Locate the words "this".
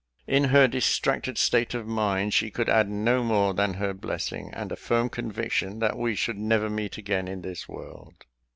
7.43-7.69